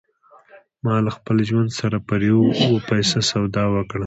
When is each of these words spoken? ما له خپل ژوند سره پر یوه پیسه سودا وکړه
ما 0.83 0.95
له 1.05 1.11
خپل 1.17 1.37
ژوند 1.49 1.69
سره 1.79 1.97
پر 2.07 2.19
یوه 2.29 2.49
پیسه 2.89 3.19
سودا 3.29 3.63
وکړه 3.71 3.99